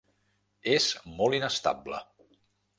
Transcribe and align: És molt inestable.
És 0.77 0.87
molt 1.19 1.37
inestable. 1.43 2.03